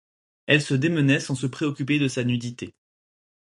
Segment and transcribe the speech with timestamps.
[0.47, 2.73] Elle se démenait sans se préoccuper de sa nudité.